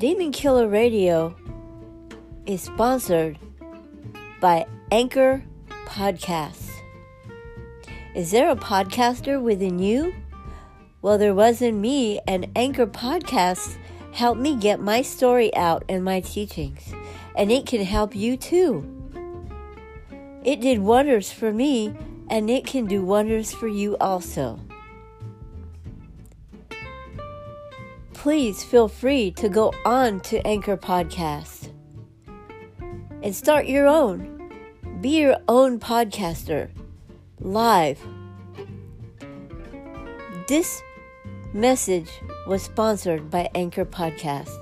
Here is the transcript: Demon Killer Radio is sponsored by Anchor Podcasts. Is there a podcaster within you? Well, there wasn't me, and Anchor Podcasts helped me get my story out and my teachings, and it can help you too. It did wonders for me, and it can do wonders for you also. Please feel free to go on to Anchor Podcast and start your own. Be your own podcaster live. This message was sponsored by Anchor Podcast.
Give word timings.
Demon 0.00 0.32
Killer 0.32 0.66
Radio 0.66 1.36
is 2.46 2.62
sponsored 2.62 3.38
by 4.40 4.64
Anchor 4.90 5.44
Podcasts. 5.84 6.70
Is 8.14 8.30
there 8.30 8.48
a 8.48 8.56
podcaster 8.56 9.38
within 9.42 9.78
you? 9.78 10.14
Well, 11.02 11.18
there 11.18 11.34
wasn't 11.34 11.76
me, 11.76 12.18
and 12.26 12.48
Anchor 12.56 12.86
Podcasts 12.86 13.76
helped 14.14 14.40
me 14.40 14.56
get 14.56 14.80
my 14.80 15.02
story 15.02 15.54
out 15.54 15.84
and 15.86 16.02
my 16.02 16.20
teachings, 16.20 16.94
and 17.36 17.52
it 17.52 17.66
can 17.66 17.84
help 17.84 18.16
you 18.16 18.38
too. 18.38 18.88
It 20.44 20.62
did 20.62 20.78
wonders 20.78 21.30
for 21.30 21.52
me, 21.52 21.94
and 22.30 22.48
it 22.48 22.64
can 22.64 22.86
do 22.86 23.04
wonders 23.04 23.52
for 23.52 23.68
you 23.68 23.98
also. 23.98 24.58
Please 28.20 28.62
feel 28.62 28.86
free 28.86 29.30
to 29.30 29.48
go 29.48 29.72
on 29.86 30.20
to 30.20 30.46
Anchor 30.46 30.76
Podcast 30.76 31.72
and 33.22 33.34
start 33.34 33.64
your 33.64 33.86
own. 33.86 34.52
Be 35.00 35.20
your 35.20 35.38
own 35.48 35.80
podcaster 35.80 36.68
live. 37.38 37.98
This 40.48 40.82
message 41.54 42.10
was 42.46 42.62
sponsored 42.62 43.30
by 43.30 43.48
Anchor 43.54 43.86
Podcast. 43.86 44.54